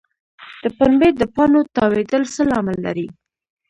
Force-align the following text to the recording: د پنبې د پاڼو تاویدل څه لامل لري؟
د 0.63 0.65
پنبې 0.77 1.09
د 1.15 1.21
پاڼو 1.35 1.61
تاویدل 1.75 2.23
څه 2.33 2.41
لامل 2.51 2.77
لري؟ 2.85 3.07